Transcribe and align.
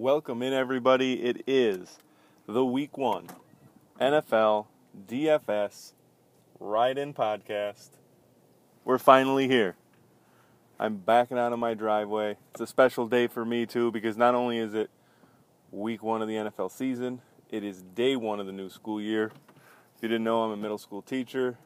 Welcome 0.00 0.42
in, 0.42 0.54
everybody. 0.54 1.24
It 1.24 1.42
is 1.46 1.98
the 2.46 2.64
week 2.64 2.96
one 2.96 3.26
NFL 4.00 4.64
DFS 5.06 5.92
Ride 6.58 6.96
In 6.96 7.12
podcast. 7.12 7.90
We're 8.82 8.96
finally 8.96 9.46
here. 9.46 9.76
I'm 10.78 10.96
backing 10.96 11.36
out 11.36 11.52
of 11.52 11.58
my 11.58 11.74
driveway. 11.74 12.38
It's 12.52 12.62
a 12.62 12.66
special 12.66 13.08
day 13.08 13.26
for 13.26 13.44
me, 13.44 13.66
too, 13.66 13.92
because 13.92 14.16
not 14.16 14.34
only 14.34 14.56
is 14.56 14.72
it 14.72 14.88
week 15.70 16.02
one 16.02 16.22
of 16.22 16.28
the 16.28 16.34
NFL 16.36 16.70
season, 16.70 17.20
it 17.50 17.62
is 17.62 17.82
day 17.82 18.16
one 18.16 18.40
of 18.40 18.46
the 18.46 18.52
new 18.52 18.70
school 18.70 19.02
year. 19.02 19.26
If 19.96 20.02
you 20.02 20.08
didn't 20.08 20.24
know, 20.24 20.44
I'm 20.44 20.50
a 20.52 20.56
middle 20.56 20.78
school 20.78 21.02
teacher 21.02 21.58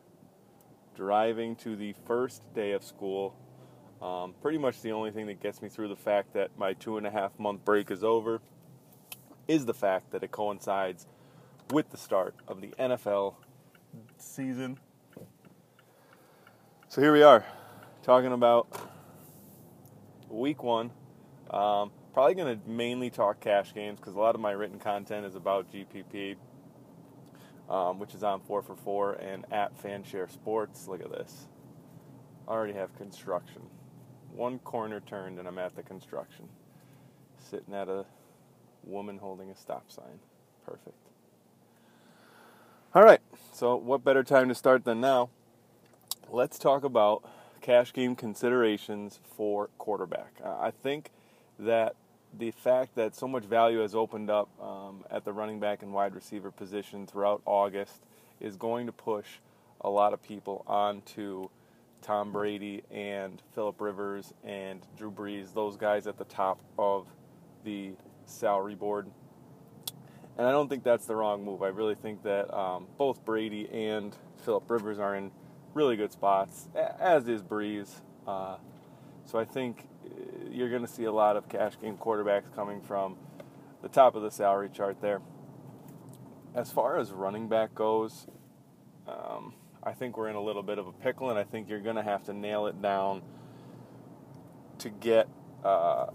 driving 0.96 1.54
to 1.54 1.76
the 1.76 1.94
first 2.04 2.42
day 2.52 2.72
of 2.72 2.82
school 2.82 3.36
um, 4.02 4.34
pretty 4.42 4.58
much 4.58 4.82
the 4.82 4.92
only 4.92 5.10
thing 5.10 5.26
that 5.26 5.40
gets 5.40 5.62
me 5.62 5.68
through 5.68 5.88
the 5.88 5.96
fact 5.96 6.34
that 6.34 6.50
my 6.58 6.74
two 6.74 6.96
and 6.98 7.06
a 7.06 7.10
half 7.10 7.38
month 7.38 7.64
break 7.64 7.90
is 7.90 8.04
over 8.04 8.40
is 9.48 9.66
the 9.66 9.74
fact 9.74 10.10
that 10.12 10.22
it 10.22 10.30
coincides 10.30 11.06
with 11.70 11.90
the 11.90 11.96
start 11.96 12.34
of 12.48 12.60
the 12.60 12.68
NFL 12.78 13.34
season. 14.18 14.78
So 16.88 17.00
here 17.00 17.12
we 17.12 17.22
are, 17.22 17.44
talking 18.02 18.32
about 18.32 18.68
week 20.28 20.62
one. 20.62 20.90
Um, 21.50 21.90
probably 22.12 22.34
going 22.34 22.60
to 22.60 22.68
mainly 22.68 23.10
talk 23.10 23.40
cash 23.40 23.74
games 23.74 23.98
because 23.98 24.14
a 24.14 24.18
lot 24.18 24.34
of 24.34 24.40
my 24.40 24.52
written 24.52 24.78
content 24.78 25.26
is 25.26 25.34
about 25.34 25.72
GPP, 25.72 26.36
um, 27.68 27.98
which 27.98 28.14
is 28.14 28.22
on 28.22 28.40
4 28.40 28.62
for 28.62 28.76
4 28.76 29.14
and 29.14 29.44
at 29.50 29.76
Fanshare 29.82 30.30
Sports. 30.30 30.86
Look 30.86 31.00
at 31.00 31.10
this. 31.10 31.48
I 32.46 32.52
already 32.52 32.74
have 32.74 32.94
construction 32.96 33.62
one 34.34 34.58
corner 34.60 35.00
turned 35.00 35.38
and 35.38 35.48
I'm 35.48 35.58
at 35.58 35.76
the 35.76 35.82
construction. 35.82 36.48
Sitting 37.38 37.74
at 37.74 37.88
a 37.88 38.04
woman 38.82 39.18
holding 39.18 39.50
a 39.50 39.56
stop 39.56 39.90
sign. 39.90 40.20
Perfect. 40.64 40.96
All 42.94 43.02
right, 43.02 43.20
so 43.52 43.74
what 43.76 44.04
better 44.04 44.22
time 44.22 44.48
to 44.48 44.54
start 44.54 44.84
than 44.84 45.00
now? 45.00 45.30
Let's 46.30 46.58
talk 46.58 46.84
about 46.84 47.28
cash 47.60 47.92
game 47.92 48.14
considerations 48.14 49.18
for 49.36 49.68
quarterback. 49.78 50.34
I 50.44 50.70
think 50.70 51.10
that 51.58 51.96
the 52.38 52.50
fact 52.50 52.94
that 52.94 53.14
so 53.14 53.26
much 53.26 53.44
value 53.44 53.80
has 53.80 53.94
opened 53.94 54.30
up 54.30 54.48
um, 54.60 55.04
at 55.10 55.24
the 55.24 55.32
running 55.32 55.60
back 55.60 55.82
and 55.82 55.92
wide 55.92 56.14
receiver 56.14 56.50
position 56.50 57.06
throughout 57.06 57.42
August 57.46 58.02
is 58.40 58.56
going 58.56 58.86
to 58.86 58.92
push 58.92 59.26
a 59.80 59.90
lot 59.90 60.12
of 60.12 60.22
people 60.22 60.64
onto 60.66 61.48
Tom 62.04 62.32
Brady 62.32 62.82
and 62.90 63.42
Philip 63.54 63.80
Rivers 63.80 64.34
and 64.44 64.86
Drew 64.96 65.10
Brees, 65.10 65.54
those 65.54 65.78
guys 65.78 66.06
at 66.06 66.18
the 66.18 66.24
top 66.24 66.60
of 66.78 67.06
the 67.64 67.94
salary 68.26 68.74
board. 68.74 69.10
And 70.36 70.46
I 70.46 70.50
don't 70.50 70.68
think 70.68 70.84
that's 70.84 71.06
the 71.06 71.16
wrong 71.16 71.42
move. 71.42 71.62
I 71.62 71.68
really 71.68 71.94
think 71.94 72.22
that 72.24 72.54
um, 72.54 72.88
both 72.98 73.24
Brady 73.24 73.68
and 73.72 74.14
Philip 74.44 74.70
Rivers 74.70 74.98
are 74.98 75.16
in 75.16 75.30
really 75.72 75.96
good 75.96 76.12
spots, 76.12 76.68
as 77.00 77.26
is 77.26 77.42
Brees. 77.42 77.88
Uh, 78.26 78.56
so 79.24 79.38
I 79.38 79.46
think 79.46 79.88
uh, 80.04 80.50
you're 80.50 80.70
going 80.70 80.84
to 80.84 80.92
see 80.92 81.04
a 81.04 81.12
lot 81.12 81.36
of 81.36 81.48
cash 81.48 81.80
game 81.80 81.96
quarterbacks 81.96 82.54
coming 82.54 82.82
from 82.82 83.16
the 83.80 83.88
top 83.88 84.14
of 84.14 84.22
the 84.22 84.30
salary 84.30 84.68
chart 84.68 85.00
there. 85.00 85.22
As 86.54 86.70
far 86.70 86.98
as 86.98 87.12
running 87.12 87.48
back 87.48 87.74
goes, 87.74 88.26
um, 89.08 89.54
I 89.86 89.92
think 89.92 90.16
we're 90.16 90.28
in 90.28 90.36
a 90.36 90.40
little 90.40 90.62
bit 90.62 90.78
of 90.78 90.86
a 90.86 90.92
pickle, 90.92 91.30
and 91.30 91.38
I 91.38 91.44
think 91.44 91.68
you're 91.68 91.80
going 91.80 91.96
to 91.96 92.02
have 92.02 92.24
to 92.24 92.32
nail 92.32 92.66
it 92.66 92.80
down 92.80 93.22
to 94.78 94.88
get 94.88 95.28
uh, 95.62 96.06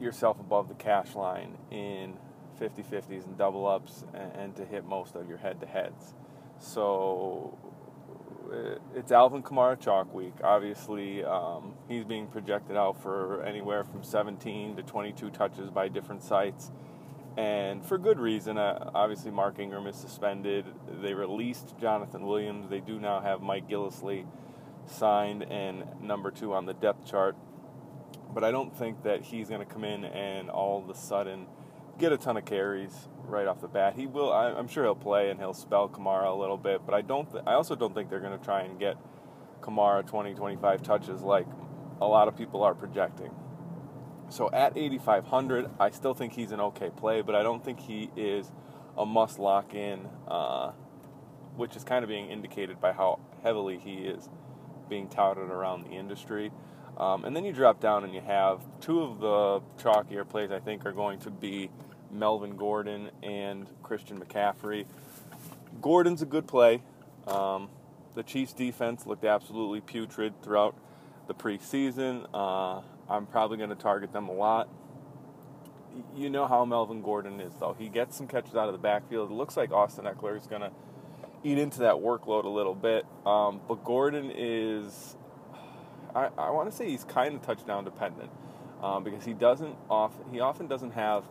yourself 0.00 0.38
above 0.38 0.68
the 0.68 0.74
cash 0.74 1.14
line 1.14 1.56
in 1.70 2.14
50 2.58 2.82
50s 2.82 3.26
and 3.26 3.36
double 3.36 3.66
ups 3.66 4.04
and, 4.14 4.32
and 4.32 4.56
to 4.56 4.64
hit 4.64 4.84
most 4.84 5.16
of 5.16 5.28
your 5.28 5.38
head 5.38 5.60
to 5.60 5.66
heads. 5.66 6.14
So 6.58 7.58
it's 8.94 9.12
Alvin 9.12 9.42
Kamara 9.42 9.78
chalk 9.78 10.12
week. 10.14 10.34
Obviously, 10.42 11.24
um, 11.24 11.74
he's 11.88 12.04
being 12.04 12.26
projected 12.26 12.76
out 12.76 13.00
for 13.02 13.42
anywhere 13.42 13.84
from 13.84 14.02
17 14.02 14.76
to 14.76 14.82
22 14.82 15.30
touches 15.30 15.70
by 15.70 15.88
different 15.88 16.22
sites 16.22 16.70
and 17.38 17.86
for 17.86 17.98
good 17.98 18.18
reason. 18.18 18.58
Uh, 18.58 18.90
obviously, 18.94 19.30
Mark 19.30 19.60
Ingram 19.60 19.86
is 19.86 19.94
suspended. 19.94 20.66
They 21.00 21.14
released 21.14 21.74
Jonathan 21.80 22.26
Williams. 22.26 22.68
They 22.68 22.80
do 22.80 22.98
now 22.98 23.20
have 23.20 23.40
Mike 23.40 23.68
Gillislee 23.68 24.26
signed 24.86 25.44
and 25.44 25.84
number 26.02 26.32
two 26.32 26.52
on 26.52 26.66
the 26.66 26.74
depth 26.74 27.06
chart. 27.06 27.36
But 28.34 28.42
I 28.42 28.50
don't 28.50 28.76
think 28.76 29.04
that 29.04 29.22
he's 29.22 29.48
going 29.48 29.60
to 29.64 29.72
come 29.72 29.84
in 29.84 30.04
and 30.04 30.50
all 30.50 30.82
of 30.82 30.90
a 30.90 30.94
sudden 30.96 31.46
get 31.96 32.10
a 32.10 32.18
ton 32.18 32.36
of 32.36 32.44
carries 32.44 33.08
right 33.24 33.46
off 33.46 33.60
the 33.60 33.68
bat. 33.68 33.94
He 33.94 34.08
will. 34.08 34.32
I, 34.32 34.58
am 34.58 34.66
sure 34.66 34.82
he'll 34.82 34.96
play 34.96 35.30
and 35.30 35.38
he'll 35.38 35.54
spell 35.54 35.88
Kamara 35.88 36.32
a 36.32 36.34
little 36.34 36.58
bit. 36.58 36.84
But 36.84 36.94
I 36.96 37.02
don't. 37.02 37.30
Th- 37.30 37.44
I 37.46 37.52
also 37.52 37.76
don't 37.76 37.94
think 37.94 38.10
they're 38.10 38.18
going 38.18 38.36
to 38.36 38.44
try 38.44 38.62
and 38.62 38.80
get 38.80 38.96
Kamara 39.60 40.04
20, 40.04 40.34
25 40.34 40.82
touches 40.82 41.22
like 41.22 41.46
a 42.00 42.06
lot 42.06 42.26
of 42.26 42.36
people 42.36 42.64
are 42.64 42.74
projecting. 42.74 43.30
So 44.30 44.50
at 44.52 44.76
8,500, 44.76 45.70
I 45.80 45.90
still 45.90 46.14
think 46.14 46.34
he's 46.34 46.52
an 46.52 46.60
okay 46.60 46.90
play, 46.90 47.22
but 47.22 47.34
I 47.34 47.42
don't 47.42 47.64
think 47.64 47.80
he 47.80 48.10
is 48.14 48.50
a 48.96 49.06
must 49.06 49.38
lock 49.38 49.74
in, 49.74 50.06
uh, 50.26 50.72
which 51.56 51.76
is 51.76 51.84
kind 51.84 52.02
of 52.02 52.08
being 52.08 52.30
indicated 52.30 52.80
by 52.80 52.92
how 52.92 53.20
heavily 53.42 53.78
he 53.78 53.94
is 53.94 54.28
being 54.88 55.08
touted 55.08 55.50
around 55.50 55.84
the 55.84 55.90
industry. 55.90 56.50
Um, 56.98 57.24
and 57.24 57.34
then 57.34 57.44
you 57.44 57.52
drop 57.52 57.80
down 57.80 58.04
and 58.04 58.12
you 58.12 58.20
have 58.20 58.60
two 58.80 59.00
of 59.02 59.20
the 59.20 59.60
chalkier 59.82 60.28
plays, 60.28 60.50
I 60.50 60.58
think, 60.58 60.84
are 60.84 60.92
going 60.92 61.20
to 61.20 61.30
be 61.30 61.70
Melvin 62.10 62.56
Gordon 62.56 63.10
and 63.22 63.68
Christian 63.82 64.18
McCaffrey. 64.18 64.84
Gordon's 65.80 66.22
a 66.22 66.26
good 66.26 66.46
play. 66.46 66.82
Um, 67.26 67.68
the 68.14 68.22
Chiefs' 68.22 68.52
defense 68.52 69.06
looked 69.06 69.24
absolutely 69.24 69.80
putrid 69.80 70.42
throughout 70.42 70.76
the 71.28 71.34
preseason. 71.34 72.26
Uh, 72.34 72.82
I'm 73.08 73.26
probably 73.26 73.56
going 73.56 73.70
to 73.70 73.76
target 73.76 74.12
them 74.12 74.28
a 74.28 74.32
lot. 74.32 74.68
You 76.14 76.30
know 76.30 76.46
how 76.46 76.64
Melvin 76.64 77.02
Gordon 77.02 77.40
is, 77.40 77.52
though. 77.58 77.74
He 77.78 77.88
gets 77.88 78.16
some 78.16 78.26
catches 78.26 78.54
out 78.54 78.68
of 78.68 78.72
the 78.72 78.78
backfield. 78.78 79.30
It 79.30 79.34
looks 79.34 79.56
like 79.56 79.72
Austin 79.72 80.04
Ekeler 80.04 80.36
is 80.36 80.46
going 80.46 80.60
to 80.60 80.70
eat 81.42 81.58
into 81.58 81.80
that 81.80 81.94
workload 81.94 82.44
a 82.44 82.48
little 82.48 82.74
bit. 82.74 83.06
Um, 83.26 83.60
but 83.66 83.84
Gordon 83.84 84.30
is, 84.34 85.16
I, 86.14 86.28
I 86.36 86.50
want 86.50 86.70
to 86.70 86.76
say 86.76 86.88
he's 86.88 87.04
kind 87.04 87.34
of 87.34 87.42
touchdown 87.42 87.84
dependent 87.84 88.30
um, 88.82 89.04
because 89.04 89.24
he 89.24 89.32
doesn't 89.32 89.76
often 89.88 90.24
he 90.30 90.40
often 90.40 90.66
doesn't 90.66 90.92
have 90.92 91.24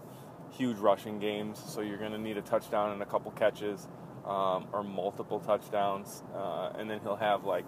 huge 0.52 0.78
rushing 0.78 1.20
games. 1.20 1.62
So 1.66 1.82
you're 1.82 1.98
going 1.98 2.14
to 2.14 2.18
need 2.18 2.38
a 2.38 2.42
touchdown 2.42 2.92
and 2.92 3.02
a 3.02 3.06
couple 3.06 3.32
catches 3.32 3.88
um, 4.26 4.68
or 4.74 4.84
multiple 4.84 5.40
touchdowns, 5.40 6.24
uh, 6.36 6.72
and 6.78 6.90
then 6.90 7.00
he'll 7.02 7.16
have 7.16 7.46
like 7.46 7.66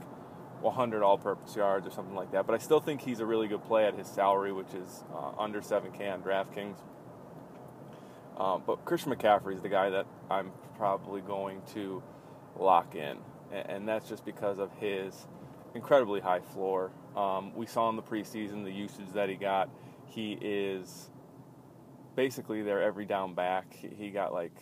100 0.62 1.03
all-purpose 1.03 1.56
yards 1.56 1.88
or 1.88 1.92
something 1.92 2.16
like 2.16 2.31
that. 2.31 2.46
But 2.46 2.56
I 2.56 2.58
still 2.58 2.80
think 2.80 3.02
he's 3.02 3.20
a 3.20 3.25
really 3.25 3.47
good 3.47 3.64
play 3.64 3.86
at 3.86 3.96
his 3.96 4.08
salary, 4.08 4.52
which 4.52 4.74
is 4.74 5.03
uh, 5.14 5.31
under 5.38 5.62
7K 5.62 6.12
on 6.12 6.22
DraftKings. 6.22 6.78
Um, 8.38 8.64
but 8.66 8.86
Christian 8.86 9.14
McCaffrey 9.14 9.56
is 9.56 9.62
the 9.62 9.69
guy 9.69 9.90
that 9.90 10.06
I'm 10.30 10.52
probably 10.78 11.22
going 11.22 11.62
to 11.74 12.02
lock 12.58 12.96
in, 12.96 13.18
and 13.52 13.88
that's 13.88 14.08
just 14.08 14.24
because 14.24 14.59
of 14.59 14.72
his 14.74 15.28
incredibly 15.75 16.22
high 16.22 16.40
floor. 16.40 16.92
Um, 17.18 17.53
we 17.53 17.66
saw 17.66 17.90
in 17.90 17.98
the 17.98 18.02
preseason 18.02 18.64
the 18.64 18.72
usage 18.72 19.12
that 19.14 19.28
he 19.28 19.36
got. 19.36 19.69
He 20.06 20.38
is 20.42 21.09
basically 22.16 22.62
their 22.62 22.81
every 22.81 23.06
down 23.06 23.34
back. 23.34 23.74
He 23.74 24.09
got 24.09 24.34
like 24.34 24.53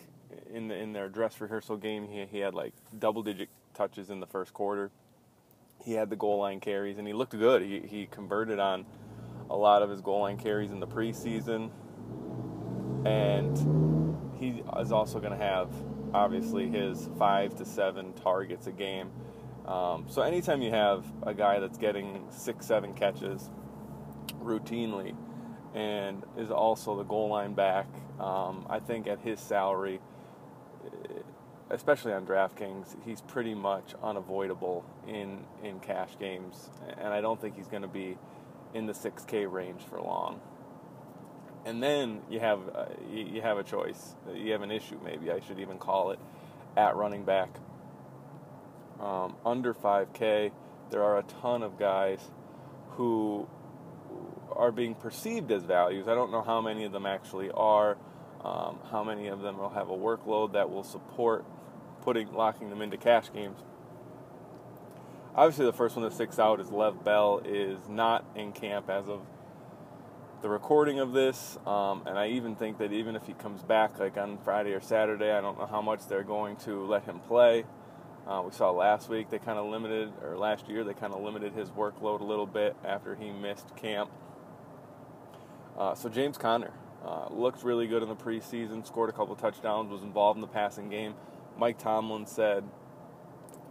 in 0.52 0.68
the, 0.68 0.74
in 0.74 0.92
their 0.92 1.08
dress 1.08 1.40
rehearsal 1.40 1.76
game, 1.76 2.08
he, 2.08 2.26
he 2.26 2.38
had 2.38 2.54
like 2.54 2.74
double 2.98 3.22
digit 3.22 3.48
touches 3.74 4.10
in 4.10 4.18
the 4.18 4.26
first 4.26 4.52
quarter 4.52 4.90
he 5.88 5.94
had 5.94 6.10
the 6.10 6.16
goal 6.16 6.38
line 6.38 6.60
carries 6.60 6.98
and 6.98 7.06
he 7.06 7.14
looked 7.14 7.32
good. 7.32 7.62
He, 7.62 7.80
he 7.80 8.06
converted 8.06 8.58
on 8.58 8.84
a 9.48 9.56
lot 9.56 9.82
of 9.82 9.88
his 9.88 10.02
goal 10.02 10.20
line 10.20 10.36
carries 10.36 10.70
in 10.70 10.80
the 10.80 10.86
preseason. 10.86 11.70
And 13.06 13.56
he 14.38 14.62
is 14.78 14.92
also 14.92 15.18
going 15.18 15.32
to 15.32 15.42
have, 15.42 15.70
obviously, 16.12 16.68
his 16.68 17.08
five 17.18 17.56
to 17.56 17.64
seven 17.64 18.12
targets 18.12 18.66
a 18.66 18.72
game. 18.72 19.10
Um, 19.64 20.04
so 20.10 20.20
anytime 20.20 20.60
you 20.60 20.70
have 20.70 21.06
a 21.22 21.32
guy 21.32 21.58
that's 21.58 21.78
getting 21.78 22.26
six, 22.28 22.66
seven 22.66 22.92
catches 22.92 23.48
routinely 24.42 25.16
and 25.74 26.22
is 26.36 26.50
also 26.50 26.98
the 26.98 27.04
goal 27.04 27.30
line 27.30 27.54
back, 27.54 27.86
um, 28.20 28.66
I 28.68 28.78
think 28.78 29.06
at 29.06 29.20
his 29.20 29.40
salary, 29.40 30.00
especially 31.70 32.12
on 32.12 32.26
DraftKings, 32.26 32.96
he's 33.04 33.20
pretty 33.20 33.54
much 33.54 33.94
unavoidable 34.02 34.84
in 35.06 35.44
in 35.62 35.80
cash 35.80 36.10
games, 36.18 36.70
and 36.98 37.08
I 37.08 37.20
don't 37.20 37.40
think 37.40 37.56
he's 37.56 37.68
going 37.68 37.82
to 37.82 37.88
be 37.88 38.16
in 38.74 38.86
the 38.86 38.92
6K 38.92 39.50
range 39.50 39.82
for 39.88 40.00
long. 40.00 40.40
And 41.64 41.82
then 41.82 42.22
you 42.30 42.40
have 42.40 42.60
uh, 42.74 42.86
you 43.10 43.42
have 43.42 43.58
a 43.58 43.62
choice. 43.62 44.14
You 44.32 44.52
have 44.52 44.62
an 44.62 44.70
issue, 44.70 44.98
maybe 45.04 45.30
I 45.30 45.40
should 45.40 45.60
even 45.60 45.78
call 45.78 46.12
it, 46.12 46.18
at 46.76 46.96
running 46.96 47.24
back. 47.24 47.50
Um, 49.00 49.36
under 49.44 49.74
5K, 49.74 50.50
there 50.90 51.02
are 51.02 51.18
a 51.18 51.22
ton 51.22 51.62
of 51.62 51.78
guys 51.78 52.20
who 52.90 53.48
are 54.52 54.72
being 54.72 54.94
perceived 54.94 55.52
as 55.52 55.62
values. 55.62 56.08
I 56.08 56.14
don't 56.14 56.32
know 56.32 56.42
how 56.42 56.60
many 56.60 56.84
of 56.84 56.92
them 56.92 57.06
actually 57.06 57.50
are. 57.52 57.96
Um, 58.42 58.78
how 58.90 59.04
many 59.04 59.28
of 59.28 59.40
them 59.40 59.58
will 59.58 59.70
have 59.70 59.90
a 59.90 59.96
workload 59.96 60.52
that 60.52 60.70
will 60.70 60.84
support 60.84 61.44
putting 62.02 62.32
locking 62.32 62.70
them 62.70 62.82
into 62.82 62.96
cash 62.96 63.32
games. 63.32 63.58
Obviously, 65.34 65.66
the 65.66 65.72
first 65.72 65.94
one 65.94 66.04
that 66.04 66.12
sticks 66.12 66.38
out 66.38 66.60
is 66.60 66.70
Lev 66.70 67.04
Bell 67.04 67.40
is 67.44 67.78
not 67.88 68.24
in 68.34 68.52
camp 68.52 68.90
as 68.90 69.08
of 69.08 69.20
the 70.40 70.48
recording 70.48 71.00
of 71.00 71.12
this, 71.12 71.58
um, 71.66 72.02
and 72.06 72.18
I 72.18 72.28
even 72.28 72.54
think 72.54 72.78
that 72.78 72.92
even 72.92 73.16
if 73.16 73.26
he 73.26 73.32
comes 73.32 73.62
back 73.62 73.98
like 73.98 74.16
on 74.16 74.38
Friday 74.38 74.72
or 74.72 74.80
Saturday, 74.80 75.32
I 75.32 75.40
don't 75.40 75.58
know 75.58 75.66
how 75.66 75.82
much 75.82 76.06
they're 76.06 76.22
going 76.22 76.56
to 76.58 76.84
let 76.86 77.04
him 77.04 77.20
play. 77.20 77.64
Uh, 78.26 78.42
we 78.44 78.52
saw 78.52 78.70
last 78.70 79.08
week 79.08 79.30
they 79.30 79.38
kind 79.38 79.58
of 79.58 79.66
limited, 79.66 80.12
or 80.22 80.36
last 80.36 80.68
year 80.68 80.84
they 80.84 80.94
kind 80.94 81.12
of 81.12 81.22
limited 81.22 81.54
his 81.54 81.70
workload 81.70 82.20
a 82.20 82.24
little 82.24 82.46
bit 82.46 82.76
after 82.84 83.14
he 83.14 83.30
missed 83.30 83.74
camp. 83.74 84.10
Uh, 85.76 85.94
so 85.94 86.08
James 86.08 86.36
Conner 86.36 86.72
uh, 87.04 87.28
looked 87.30 87.64
really 87.64 87.86
good 87.86 88.02
in 88.02 88.08
the 88.08 88.16
preseason, 88.16 88.86
scored 88.86 89.08
a 89.08 89.12
couple 89.12 89.34
touchdowns, 89.34 89.90
was 89.90 90.02
involved 90.02 90.36
in 90.36 90.40
the 90.40 90.46
passing 90.46 90.88
game. 90.88 91.14
Mike 91.58 91.78
Tomlin 91.78 92.26
said 92.26 92.64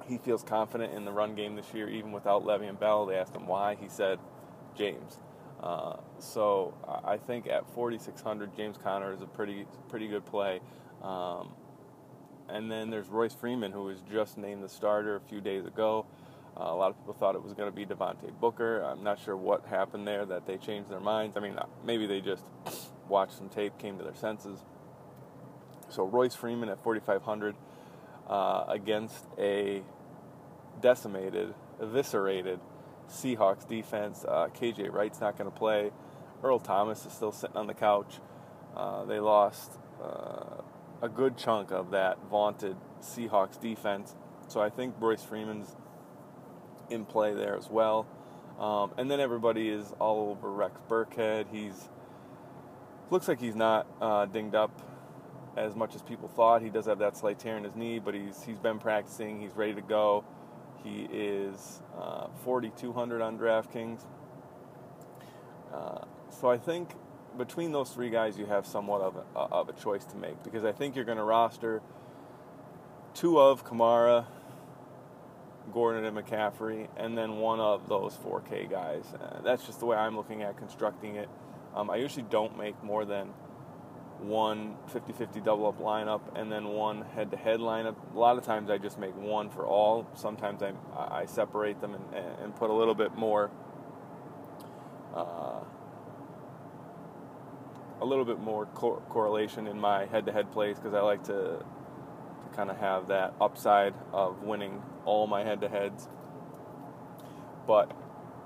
he 0.07 0.17
feels 0.17 0.43
confident 0.43 0.93
in 0.93 1.05
the 1.05 1.11
run 1.11 1.35
game 1.35 1.55
this 1.55 1.73
year, 1.73 1.89
even 1.89 2.11
without 2.11 2.43
Le'Veon 2.43 2.79
Bell. 2.79 3.05
They 3.05 3.15
asked 3.15 3.35
him 3.35 3.47
why. 3.47 3.75
He 3.75 3.87
said, 3.87 4.19
James. 4.75 5.19
Uh, 5.61 5.97
so 6.19 6.73
I 7.03 7.17
think 7.17 7.47
at 7.47 7.69
4,600, 7.73 8.55
James 8.55 8.77
Conner 8.77 9.11
is 9.11 9.21
a 9.21 9.25
pretty 9.25 9.65
pretty 9.89 10.07
good 10.07 10.25
play. 10.25 10.59
Um, 11.01 11.49
and 12.49 12.71
then 12.71 12.89
there's 12.89 13.09
Royce 13.09 13.33
Freeman, 13.33 13.71
who 13.71 13.83
was 13.83 14.01
just 14.11 14.37
named 14.37 14.63
the 14.63 14.69
starter 14.69 15.15
a 15.15 15.21
few 15.21 15.41
days 15.41 15.65
ago. 15.65 16.05
Uh, 16.55 16.63
a 16.63 16.75
lot 16.75 16.89
of 16.89 16.97
people 16.97 17.13
thought 17.13 17.35
it 17.35 17.43
was 17.43 17.53
going 17.53 17.69
to 17.69 17.75
be 17.75 17.85
Devontae 17.85 18.31
Booker. 18.39 18.81
I'm 18.81 19.03
not 19.03 19.19
sure 19.19 19.35
what 19.35 19.65
happened 19.65 20.07
there 20.07 20.25
that 20.25 20.45
they 20.47 20.57
changed 20.57 20.89
their 20.89 20.99
minds. 20.99 21.37
I 21.37 21.39
mean, 21.39 21.57
uh, 21.57 21.65
maybe 21.85 22.07
they 22.07 22.21
just 22.21 22.45
watched 23.07 23.37
some 23.37 23.49
tape, 23.49 23.77
came 23.77 23.97
to 23.97 24.03
their 24.03 24.15
senses. 24.15 24.59
So 25.89 26.03
Royce 26.05 26.35
Freeman 26.35 26.69
at 26.69 26.81
4,500 26.81 27.55
uh, 28.27 28.65
against 28.67 29.25
a 29.37 29.83
decimated, 30.81 31.53
eviscerated 31.81 32.59
Seahawks 33.09 33.67
defense. 33.67 34.25
Uh, 34.27 34.47
KJ 34.47 34.91
Wright's 34.91 35.19
not 35.19 35.37
going 35.37 35.49
to 35.49 35.57
play. 35.57 35.91
Earl 36.43 36.59
Thomas 36.59 37.05
is 37.05 37.13
still 37.13 37.31
sitting 37.31 37.57
on 37.57 37.67
the 37.67 37.73
couch. 37.73 38.19
Uh, 38.75 39.05
they 39.05 39.19
lost 39.19 39.71
uh, 40.03 40.61
a 41.01 41.09
good 41.09 41.37
chunk 41.37 41.71
of 41.71 41.91
that 41.91 42.17
vaunted 42.29 42.77
Seahawks 43.01 43.59
defense. 43.59 44.15
So 44.47 44.61
I 44.61 44.69
think 44.69 44.95
Royce 44.99 45.23
Freeman's 45.23 45.75
in 46.89 47.05
play 47.05 47.33
there 47.33 47.55
as 47.55 47.69
well. 47.69 48.07
Um, 48.59 48.91
and 48.97 49.09
then 49.09 49.19
everybody 49.19 49.69
is 49.69 49.93
all 49.99 50.31
over 50.31 50.51
Rex 50.51 50.79
Burkhead. 50.89 51.45
He's 51.51 51.89
looks 53.09 53.27
like 53.27 53.39
he's 53.39 53.55
not 53.55 53.87
uh, 54.01 54.25
dinged 54.25 54.55
up 54.55 54.81
as 55.57 55.75
much 55.75 55.95
as 55.95 56.01
people 56.01 56.29
thought. 56.29 56.61
He 56.61 56.69
does 56.69 56.85
have 56.85 56.99
that 56.99 57.17
slight 57.17 57.39
tear 57.39 57.57
in 57.57 57.63
his 57.63 57.75
knee, 57.75 57.99
but 57.99 58.13
he's 58.13 58.43
he's 58.43 58.59
been 58.59 58.79
practicing. 58.79 59.41
He's 59.41 59.55
ready 59.55 59.73
to 59.73 59.81
go. 59.81 60.23
He 60.83 61.07
is 61.11 61.81
uh, 61.99 62.27
4,200 62.43 63.21
on 63.21 63.37
DraftKings. 63.37 64.05
Uh, 65.73 66.05
so 66.29 66.49
I 66.49 66.57
think 66.57 66.91
between 67.37 67.71
those 67.71 67.89
three 67.89 68.09
guys, 68.09 68.37
you 68.37 68.45
have 68.45 68.65
somewhat 68.65 69.01
of 69.01 69.15
a, 69.35 69.39
of 69.39 69.69
a 69.69 69.73
choice 69.73 70.05
to 70.05 70.15
make 70.15 70.41
because 70.43 70.63
I 70.63 70.71
think 70.71 70.95
you're 70.95 71.05
going 71.05 71.17
to 71.17 71.23
roster 71.23 71.81
two 73.13 73.39
of 73.39 73.65
Kamara, 73.65 74.25
Gordon, 75.73 76.05
and 76.05 76.15
McCaffrey, 76.15 76.87
and 76.95 77.17
then 77.17 77.37
one 77.37 77.59
of 77.59 77.89
those 77.89 78.15
4K 78.15 78.69
guys. 78.69 79.05
Uh, 79.19 79.41
that's 79.41 79.65
just 79.65 79.79
the 79.79 79.87
way 79.87 79.97
I'm 79.97 80.15
looking 80.15 80.43
at 80.43 80.57
constructing 80.57 81.15
it. 81.15 81.27
Um, 81.75 81.89
I 81.89 81.97
usually 81.97 82.25
don't 82.29 82.57
make 82.57 82.81
more 82.83 83.05
than 83.05 83.29
one 84.19 84.75
50 84.87 85.13
50 85.13 85.41
double 85.41 85.67
up 85.67 85.79
lineup 85.79 86.21
and 86.35 86.51
then 86.51 86.69
one 86.69 87.03
head 87.15 87.31
to 87.31 87.37
head 87.37 87.59
lineup. 87.59 87.95
A 88.13 88.17
lot 88.17 88.37
of 88.37 88.43
times 88.43 88.69
I 88.69 88.77
just 88.77 88.97
make 88.97 89.15
one 89.15 89.49
for 89.49 89.65
all. 89.65 90.07
Sometimes 90.15 90.61
I, 90.63 90.73
I 90.95 91.25
separate 91.25 91.81
them 91.81 91.95
and, 91.95 92.25
and 92.43 92.55
put 92.55 92.69
a 92.69 92.73
little 92.73 92.95
bit 92.95 93.15
more. 93.15 93.51
Uh, 95.15 95.59
a 98.01 98.05
little 98.05 98.25
bit 98.25 98.39
more 98.39 98.67
co- 98.75 99.01
correlation 99.09 99.67
in 99.67 99.79
my 99.79 100.05
head-to-head 100.05 100.51
plays 100.51 100.77
because 100.77 100.93
I 100.93 101.01
like 101.01 101.23
to, 101.23 101.33
to 101.33 102.55
kind 102.55 102.69
of 102.69 102.77
have 102.77 103.07
that 103.07 103.33
upside 103.41 103.95
of 104.13 104.43
winning 104.43 104.81
all 105.05 105.25
my 105.25 105.43
head-to-heads. 105.43 106.07
But 107.65 107.91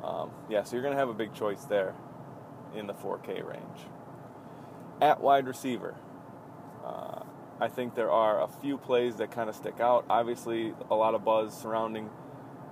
um, 0.04 0.32
yeah, 0.50 0.64
so 0.64 0.76
you're 0.76 0.84
going 0.84 0.94
to 0.94 1.00
have 1.00 1.10
a 1.10 1.14
big 1.14 1.34
choice 1.34 1.64
there 1.66 1.94
in 2.76 2.88
the 2.88 2.94
4K 2.94 3.46
range. 3.46 3.88
At 5.02 5.20
wide 5.20 5.48
receiver, 5.48 5.96
uh, 6.86 7.24
I 7.60 7.68
think 7.70 7.96
there 7.96 8.12
are 8.12 8.44
a 8.44 8.48
few 8.48 8.78
plays 8.78 9.16
that 9.16 9.32
kind 9.32 9.50
of 9.50 9.56
stick 9.56 9.80
out. 9.80 10.06
Obviously, 10.08 10.76
a 10.92 10.96
lot 10.96 11.16
of 11.16 11.26
buzz 11.26 11.60
surrounding 11.60 12.12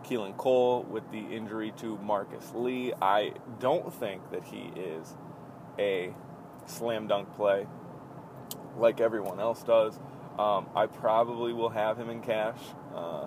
Keelan 0.04 0.38
Cole 0.38 0.84
with 0.84 1.10
the 1.12 1.18
injury 1.18 1.74
to 1.78 1.98
Marqise 1.98 2.54
Lee. 2.54 2.94
I 3.02 3.34
don't 3.60 3.92
think 3.92 4.30
that 4.30 4.44
he 4.44 4.72
is 4.80 5.16
a 5.80 6.14
slam 6.68 7.08
dunk 7.08 7.34
play 7.36 7.66
like 8.78 9.02
everyone 9.02 9.40
else 9.40 9.64
does. 9.64 10.00
Um, 10.38 10.68
I 10.76 10.86
probably 10.86 11.52
will 11.52 11.70
have 11.70 11.98
him 11.98 12.12
in 12.12 12.22
cash, 12.22 12.60
uh, 12.96 13.26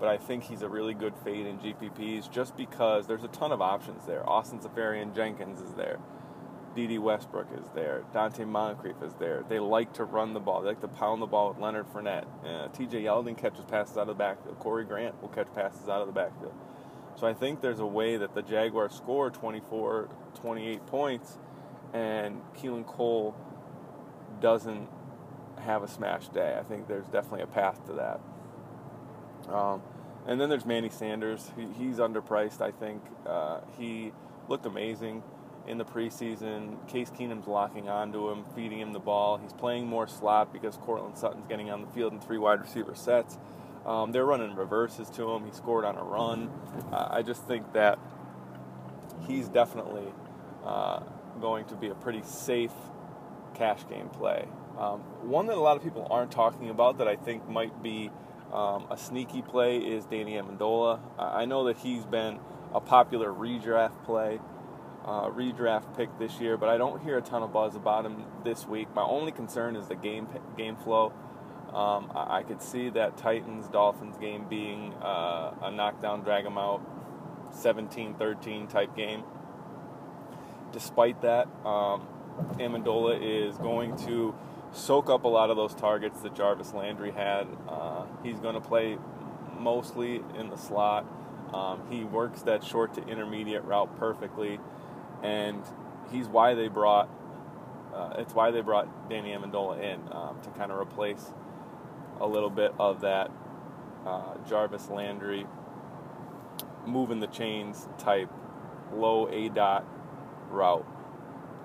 but 0.00 0.08
I 0.08 0.16
think 0.16 0.44
he's 0.44 0.62
a 0.62 0.68
really 0.68 0.94
good 0.94 1.14
fade 1.22 1.46
in 1.46 1.58
GPPs 1.58 2.30
just 2.30 2.56
because 2.56 3.06
there's 3.06 3.24
a 3.24 3.28
ton 3.28 3.52
of 3.52 3.60
options 3.60 4.06
there. 4.06 4.28
Austin 4.28 4.58
Seferian-Jenkins 4.58 5.60
is 5.60 5.74
there. 5.74 5.98
Dede 6.86 7.00
Westbrook 7.00 7.48
is 7.58 7.64
there. 7.74 8.04
Donte 8.14 8.46
Moncrief 8.46 9.02
is 9.02 9.12
there. 9.14 9.42
They 9.48 9.58
like 9.58 9.94
to 9.94 10.04
run 10.04 10.32
the 10.32 10.38
ball. 10.38 10.62
They 10.62 10.68
like 10.68 10.80
to 10.82 10.86
pound 10.86 11.20
the 11.20 11.26
ball 11.26 11.48
with 11.48 11.58
Leonard 11.58 11.86
Fournette. 11.92 12.26
Uh, 12.44 12.68
TJ 12.68 13.02
Yeldon 13.02 13.36
catches 13.36 13.64
passes 13.64 13.96
out 13.96 14.02
of 14.02 14.06
the 14.06 14.14
backfield. 14.14 14.60
Corey 14.60 14.84
Grant 14.84 15.20
will 15.20 15.28
catch 15.28 15.52
passes 15.52 15.88
out 15.88 16.02
of 16.02 16.06
the 16.06 16.12
backfield. 16.12 16.54
So 17.16 17.26
I 17.26 17.34
think 17.34 17.62
there's 17.62 17.80
a 17.80 17.86
way 17.86 18.16
that 18.16 18.32
the 18.36 18.42
Jaguars 18.42 18.94
score 18.94 19.28
24, 19.28 20.08
28 20.36 20.86
points 20.86 21.38
and 21.92 22.42
Keelan 22.56 22.86
Cole 22.86 23.34
doesn't 24.40 24.88
have 25.58 25.82
a 25.82 25.88
smash 25.88 26.28
day. 26.28 26.56
I 26.56 26.62
think 26.62 26.86
there's 26.86 27.08
definitely 27.08 27.42
a 27.42 27.48
path 27.48 27.84
to 27.86 27.94
that. 27.94 28.20
Um, 29.52 29.82
and 30.28 30.40
then 30.40 30.48
there's 30.48 30.64
Manny 30.64 30.90
Sanders. 30.90 31.50
He, 31.56 31.66
he's 31.76 31.96
underpriced, 31.96 32.60
I 32.60 32.70
think. 32.70 33.02
Uh, 33.26 33.62
he 33.76 34.12
looked 34.48 34.64
amazing 34.64 35.24
in 35.68 35.78
the 35.78 35.84
preseason. 35.84 36.86
Case 36.88 37.10
Keenum's 37.10 37.46
locking 37.46 37.88
onto 37.88 38.30
him, 38.30 38.44
feeding 38.54 38.80
him 38.80 38.92
the 38.92 38.98
ball. 38.98 39.36
He's 39.36 39.52
playing 39.52 39.86
more 39.86 40.08
slot 40.08 40.52
because 40.52 40.76
Courtland 40.78 41.16
Sutton's 41.16 41.46
getting 41.46 41.70
on 41.70 41.82
the 41.82 41.86
field 41.88 42.12
in 42.12 42.20
three 42.20 42.38
wide 42.38 42.60
receiver 42.60 42.94
sets. 42.94 43.38
Um, 43.86 44.12
they're 44.12 44.24
running 44.24 44.54
reverses 44.54 45.08
to 45.10 45.30
him. 45.30 45.44
He 45.44 45.52
scored 45.52 45.84
on 45.84 45.96
a 45.96 46.02
run. 46.02 46.50
Uh, 46.92 47.08
I 47.10 47.22
just 47.22 47.44
think 47.44 47.72
that 47.74 47.98
he's 49.26 49.48
definitely 49.48 50.12
uh, 50.64 51.00
going 51.40 51.64
to 51.66 51.74
be 51.74 51.88
a 51.88 51.94
pretty 51.94 52.22
safe 52.22 52.72
cash 53.54 53.86
game 53.88 54.08
play. 54.08 54.46
Um, 54.78 55.00
one 55.22 55.46
that 55.46 55.56
a 55.56 55.60
lot 55.60 55.76
of 55.76 55.82
people 55.82 56.06
aren't 56.10 56.30
talking 56.30 56.70
about 56.70 56.98
that 56.98 57.08
I 57.08 57.16
think 57.16 57.48
might 57.48 57.82
be 57.82 58.10
um, 58.52 58.86
a 58.90 58.96
sneaky 58.96 59.42
play 59.42 59.78
is 59.78 60.04
Danny 60.06 60.34
Amendola. 60.34 61.00
I 61.18 61.44
know 61.44 61.64
that 61.64 61.78
he's 61.78 62.04
been 62.04 62.38
a 62.72 62.80
popular 62.80 63.30
redraft 63.32 64.04
play, 64.04 64.38
uh, 65.08 65.30
redraft 65.30 65.96
pick 65.96 66.16
this 66.18 66.40
year, 66.40 66.56
but 66.56 66.68
I 66.68 66.76
don't 66.76 67.02
hear 67.02 67.18
a 67.18 67.22
ton 67.22 67.42
of 67.42 67.52
buzz 67.52 67.74
about 67.74 68.04
him 68.04 68.24
this 68.44 68.66
week. 68.66 68.88
My 68.94 69.02
only 69.02 69.32
concern 69.32 69.76
is 69.76 69.88
the 69.88 69.96
game 69.96 70.28
game 70.56 70.76
flow. 70.76 71.12
Um, 71.72 72.10
I, 72.14 72.38
I, 72.38 72.42
could 72.42 72.62
see 72.62 72.88
that 72.90 73.18
Titans 73.18 73.68
Dolphins 73.68 74.16
game 74.16 74.46
being 74.48 74.94
uh, 74.94 75.52
a 75.62 75.70
knockdown, 75.70 76.22
drag 76.22 76.44
them 76.44 76.56
out, 76.56 76.80
17-13 77.52 78.70
type 78.70 78.96
game 78.96 79.22
despite 80.72 81.22
that, 81.22 81.48
um, 81.64 82.06
Amendola 82.58 83.18
is 83.20 83.56
going 83.58 83.96
to 84.06 84.34
soak 84.72 85.10
up 85.10 85.24
a 85.24 85.28
lot 85.28 85.50
of 85.50 85.56
those 85.56 85.74
targets 85.74 86.20
that 86.20 86.34
Jarvis 86.34 86.72
Landry 86.72 87.10
had. 87.10 87.46
Uh, 87.68 88.04
he's 88.22 88.38
going 88.38 88.54
to 88.54 88.60
play 88.60 88.98
mostly 89.58 90.22
in 90.38 90.50
the 90.50 90.56
slot. 90.56 91.06
Um, 91.52 91.82
he 91.90 92.04
works 92.04 92.42
that 92.42 92.62
short 92.62 92.94
to 92.94 93.06
intermediate 93.08 93.64
route 93.64 93.96
perfectly, 93.98 94.60
and 95.22 95.62
he's 96.10 96.26
why 96.26 96.54
they 96.54 96.68
brought. 96.68 97.08
Uh, 97.94 98.14
it's 98.18 98.34
why 98.34 98.50
they 98.50 98.60
brought 98.60 99.08
Danny 99.08 99.30
Amendola 99.30 99.82
in 99.82 100.00
um, 100.12 100.38
to 100.42 100.50
kind 100.50 100.70
of 100.70 100.78
replace 100.78 101.32
a 102.20 102.26
little 102.26 102.50
bit 102.50 102.72
of 102.78 103.00
that 103.00 103.30
uh, 104.06 104.34
Jarvis 104.48 104.88
Landry 104.88 105.46
moving 106.86 107.20
the 107.20 107.26
chains 107.26 107.88
type 107.98 108.30
low 108.92 109.26
aDOT 109.26 109.84
route. 110.50 110.86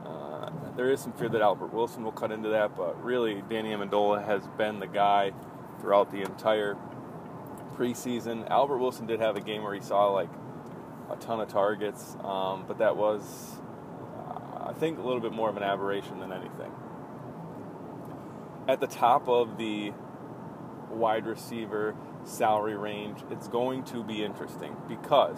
Uh, 0.05 0.49
there 0.75 0.91
is 0.91 0.99
some 0.99 1.13
fear 1.13 1.29
that 1.29 1.41
Albert 1.41 1.73
Wilson 1.73 2.03
will 2.03 2.11
cut 2.11 2.31
into 2.31 2.49
that, 2.49 2.75
but 2.75 3.01
really, 3.03 3.41
Danny 3.49 3.69
Amendola 3.69 4.25
has 4.25 4.47
been 4.57 4.79
the 4.79 4.87
guy 4.87 5.31
throughout 5.79 6.11
the 6.11 6.21
entire 6.21 6.75
preseason. 7.75 8.49
Albert 8.49 8.77
Wilson 8.79 9.05
did 9.05 9.19
have 9.19 9.37
a 9.37 9.41
game 9.41 9.63
where 9.63 9.73
he 9.73 9.81
saw 9.81 10.07
like 10.11 10.29
a 11.17 11.19
ton 11.19 11.39
of 11.39 11.47
targets, 11.49 12.15
um, 12.23 12.65
but 12.67 12.79
that 12.79 12.95
was 12.95 13.59
I 14.65 14.73
think 14.73 14.97
a 14.97 15.01
little 15.01 15.19
bit 15.19 15.33
more 15.33 15.49
of 15.49 15.57
an 15.57 15.63
aberration 15.63 16.19
than 16.19 16.31
anything. 16.31 16.71
At 18.67 18.79
the 18.79 18.87
top 18.87 19.27
of 19.27 19.57
the 19.57 19.93
wide 20.89 21.25
receiver 21.25 21.95
salary 22.23 22.75
range, 22.75 23.19
it's 23.29 23.47
going 23.47 23.83
to 23.85 24.03
be 24.03 24.23
interesting 24.23 24.75
because 24.87 25.37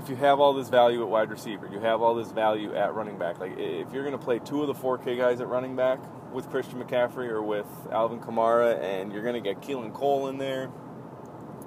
if 0.00 0.08
you 0.08 0.16
have 0.16 0.40
all 0.40 0.54
this 0.54 0.68
value 0.68 1.02
at 1.02 1.08
wide 1.08 1.30
receiver, 1.30 1.68
you 1.70 1.80
have 1.80 2.00
all 2.00 2.14
this 2.14 2.32
value 2.32 2.74
at 2.74 2.94
running 2.94 3.18
back. 3.18 3.38
Like 3.38 3.58
if 3.58 3.92
you're 3.92 4.04
going 4.04 4.18
to 4.18 4.24
play 4.24 4.38
two 4.38 4.62
of 4.62 4.68
the 4.68 4.74
4K 4.74 5.18
guys 5.18 5.40
at 5.40 5.48
running 5.48 5.76
back 5.76 5.98
with 6.32 6.48
Christian 6.50 6.82
McCaffrey 6.82 7.28
or 7.28 7.42
with 7.42 7.66
Alvin 7.90 8.20
Kamara, 8.20 8.80
and 8.80 9.12
you're 9.12 9.22
going 9.22 9.34
to 9.34 9.40
get 9.40 9.60
Keelan 9.60 9.92
Cole 9.92 10.28
in 10.28 10.38
there, 10.38 10.70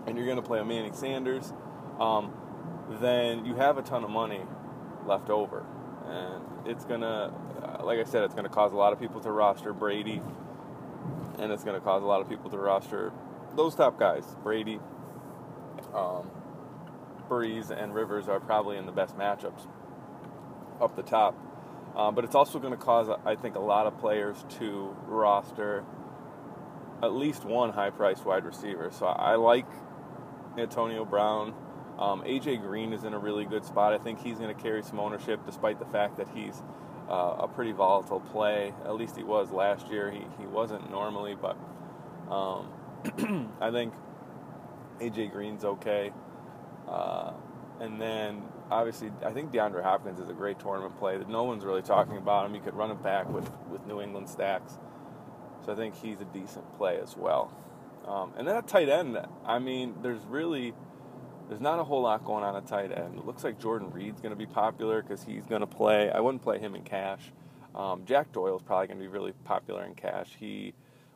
and 0.07 0.17
you're 0.17 0.25
going 0.25 0.37
to 0.37 0.43
play 0.43 0.59
a 0.59 0.65
Manny 0.65 0.91
Sanders, 0.93 1.53
um, 1.99 2.33
then 2.99 3.45
you 3.45 3.55
have 3.55 3.77
a 3.77 3.81
ton 3.81 4.03
of 4.03 4.09
money 4.09 4.41
left 5.05 5.29
over, 5.29 5.65
and 6.05 6.67
it's 6.67 6.85
gonna, 6.85 7.33
uh, 7.63 7.85
like 7.85 7.99
I 7.99 8.03
said, 8.03 8.23
it's 8.23 8.33
going 8.33 8.47
to 8.47 8.53
cause 8.53 8.73
a 8.73 8.77
lot 8.77 8.93
of 8.93 8.99
people 8.99 9.21
to 9.21 9.31
roster 9.31 9.73
Brady, 9.73 10.21
and 11.39 11.51
it's 11.51 11.63
going 11.63 11.79
to 11.79 11.83
cause 11.83 12.03
a 12.03 12.05
lot 12.05 12.21
of 12.21 12.29
people 12.29 12.49
to 12.49 12.57
roster 12.57 13.11
those 13.55 13.75
top 13.75 13.99
guys, 13.99 14.25
Brady. 14.43 14.79
Um, 15.93 16.29
Brees 17.29 17.71
and 17.71 17.93
Rivers 17.93 18.27
are 18.27 18.39
probably 18.39 18.77
in 18.77 18.85
the 18.85 18.91
best 18.91 19.17
matchups 19.17 19.67
up 20.81 20.95
the 20.95 21.03
top. 21.03 21.35
Um, 21.95 22.15
but 22.15 22.23
it's 22.23 22.35
also 22.35 22.59
going 22.59 22.71
to 22.71 22.77
cause, 22.77 23.09
I 23.25 23.35
think, 23.35 23.55
a 23.55 23.59
lot 23.59 23.87
of 23.87 23.97
players 23.99 24.45
to 24.59 24.95
roster 25.07 25.83
at 27.01 27.13
least 27.13 27.45
one 27.45 27.71
high 27.71 27.89
priced 27.89 28.25
wide 28.25 28.45
receiver. 28.45 28.89
So 28.91 29.05
I 29.05 29.35
like 29.35 29.65
Antonio 30.57 31.05
Brown. 31.05 31.53
Um, 32.01 32.23
AJ 32.23 32.63
Green 32.63 32.93
is 32.93 33.03
in 33.03 33.13
a 33.13 33.19
really 33.19 33.45
good 33.45 33.63
spot. 33.63 33.93
I 33.93 33.99
think 33.99 34.19
he's 34.19 34.39
going 34.39 34.53
to 34.53 34.59
carry 34.59 34.81
some 34.81 34.99
ownership 34.99 35.45
despite 35.45 35.77
the 35.77 35.85
fact 35.85 36.17
that 36.17 36.27
he's 36.33 36.63
uh, 37.07 37.35
a 37.41 37.47
pretty 37.47 37.73
volatile 37.73 38.19
play. 38.19 38.73
At 38.85 38.95
least 38.95 39.15
he 39.15 39.23
was 39.23 39.51
last 39.51 39.87
year. 39.89 40.09
He, 40.09 40.23
he 40.39 40.47
wasn't 40.47 40.89
normally, 40.89 41.35
but 41.35 41.55
um, 42.27 43.51
I 43.61 43.69
think 43.69 43.93
AJ 44.99 45.31
Green's 45.31 45.63
okay. 45.63 46.11
Uh, 46.89 47.33
and 47.79 48.01
then 48.01 48.41
obviously, 48.71 49.11
I 49.23 49.31
think 49.31 49.51
DeAndre 49.51 49.83
Hopkins 49.83 50.19
is 50.19 50.27
a 50.27 50.33
great 50.33 50.59
tournament 50.59 50.97
play 50.97 51.19
that 51.19 51.29
no 51.29 51.43
one's 51.43 51.63
really 51.63 51.83
talking 51.83 52.17
about 52.17 52.47
him. 52.47 52.55
You 52.55 52.61
could 52.61 52.73
run 52.73 52.89
him 52.89 53.01
back 53.03 53.29
with, 53.29 53.47
with 53.69 53.85
New 53.85 54.01
England 54.01 54.27
stacks. 54.27 54.79
So 55.63 55.71
I 55.71 55.75
think 55.75 55.93
he's 55.93 56.19
a 56.19 56.25
decent 56.25 56.73
play 56.77 56.97
as 56.99 57.15
well. 57.15 57.53
Um, 58.07 58.33
and 58.35 58.47
then 58.47 58.55
at 58.55 58.67
tight 58.67 58.89
end, 58.89 59.19
I 59.45 59.59
mean, 59.59 59.93
there's 60.01 60.25
really 60.25 60.73
there's 61.51 61.59
not 61.59 61.79
a 61.79 61.83
whole 61.83 62.03
lot 62.03 62.23
going 62.23 62.45
on 62.45 62.55
at 62.55 62.65
tight 62.65 62.97
end. 62.97 63.17
It 63.17 63.25
looks 63.25 63.43
like 63.43 63.59
Jordan 63.59 63.91
Reed's 63.91 64.21
going 64.21 64.31
to 64.31 64.37
be 64.37 64.45
popular 64.45 65.01
because 65.01 65.21
he's 65.21 65.43
going 65.43 65.59
to 65.59 65.67
play. 65.67 66.09
I 66.09 66.21
wouldn't 66.21 66.41
play 66.41 66.59
him 66.59 66.75
in 66.75 66.83
cash. 66.83 67.33
Um, 67.75 68.03
Jack 68.05 68.31
Doyle's 68.31 68.61
probably 68.61 68.87
going 68.87 68.99
to 68.99 69.03
be 69.03 69.09
really 69.09 69.33
popular 69.43 69.83
in 69.83 69.93
cash. 69.93 70.29
He 70.39 70.73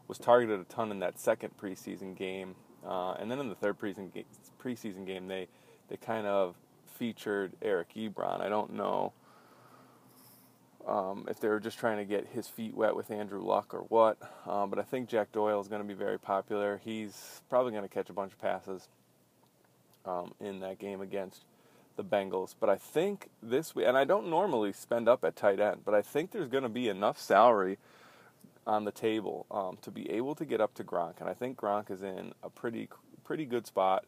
was 0.09 0.17
targeted 0.17 0.59
a 0.59 0.65
ton 0.65 0.91
in 0.91 0.99
that 0.99 1.17
second 1.21 1.55
preseason 1.55 2.17
game, 2.17 2.55
uh, 2.85 3.13
and 3.13 3.31
then 3.31 3.39
in 3.39 3.47
the 3.47 3.55
third 3.55 3.79
preseason 3.79 4.13
game, 4.13 4.25
preseason 4.61 5.05
game, 5.05 5.29
they 5.29 5.47
they 5.87 5.95
kind 5.95 6.27
of 6.27 6.55
featured 6.99 7.53
Eric 7.61 7.93
Ebron. 7.95 8.41
I 8.41 8.49
don't 8.49 8.73
know 8.73 9.13
um, 10.85 11.27
if 11.29 11.39
they 11.39 11.47
were 11.47 11.61
just 11.61 11.79
trying 11.79 11.97
to 11.99 12.05
get 12.05 12.27
his 12.27 12.45
feet 12.45 12.75
wet 12.75 12.93
with 12.93 13.09
Andrew 13.09 13.41
Luck 13.41 13.73
or 13.73 13.83
what, 13.87 14.17
um, 14.45 14.69
but 14.69 14.79
I 14.79 14.83
think 14.83 15.07
Jack 15.07 15.31
Doyle 15.31 15.61
is 15.61 15.69
going 15.69 15.81
to 15.81 15.87
be 15.87 15.93
very 15.93 16.19
popular. 16.19 16.81
He's 16.83 17.41
probably 17.49 17.71
going 17.71 17.83
to 17.83 17.89
catch 17.89 18.09
a 18.09 18.13
bunch 18.13 18.33
of 18.33 18.41
passes 18.41 18.89
um, 20.05 20.33
in 20.39 20.59
that 20.59 20.79
game 20.79 21.01
against 21.01 21.45
the 21.95 22.03
Bengals. 22.03 22.55
But 22.59 22.69
I 22.69 22.75
think 22.75 23.29
this 23.41 23.75
week, 23.75 23.85
and 23.87 23.97
I 23.97 24.03
don't 24.03 24.29
normally 24.29 24.73
spend 24.73 25.07
up 25.07 25.23
at 25.23 25.35
tight 25.35 25.59
end, 25.59 25.81
but 25.85 25.93
I 25.93 26.01
think 26.01 26.31
there's 26.31 26.49
going 26.49 26.63
to 26.63 26.69
be 26.69 26.89
enough 26.89 27.19
salary 27.19 27.77
on 28.67 28.83
the 28.83 28.91
table 28.91 29.45
um, 29.51 29.77
to 29.81 29.91
be 29.91 30.09
able 30.09 30.35
to 30.35 30.45
get 30.45 30.59
up 30.59 30.73
to 30.75 30.83
Gronk, 30.83 31.19
and 31.19 31.29
I 31.29 31.33
think 31.33 31.57
Gronk 31.57 31.91
is 31.91 32.01
in 32.01 32.33
a 32.43 32.49
pretty 32.49 32.89
pretty 33.23 33.45
good 33.45 33.65
spot. 33.67 34.05